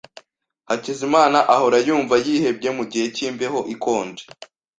[0.69, 4.23] Hakizimana ahora yumva yihebye mugihe cyimbeho ikonje.